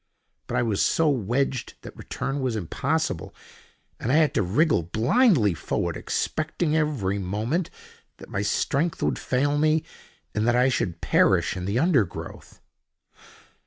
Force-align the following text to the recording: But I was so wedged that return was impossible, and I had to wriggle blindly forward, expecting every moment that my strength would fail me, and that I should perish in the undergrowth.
But 0.47 0.57
I 0.57 0.63
was 0.63 0.81
so 0.81 1.07
wedged 1.09 1.75
that 1.83 1.95
return 1.95 2.39
was 2.39 2.55
impossible, 2.55 3.35
and 3.99 4.11
I 4.11 4.15
had 4.15 4.33
to 4.33 4.41
wriggle 4.41 4.81
blindly 4.81 5.53
forward, 5.53 5.95
expecting 5.95 6.75
every 6.75 7.19
moment 7.19 7.69
that 8.17 8.27
my 8.27 8.41
strength 8.41 9.03
would 9.03 9.19
fail 9.19 9.59
me, 9.59 9.83
and 10.33 10.47
that 10.47 10.55
I 10.55 10.69
should 10.69 11.01
perish 11.01 11.55
in 11.55 11.65
the 11.65 11.77
undergrowth. 11.77 12.59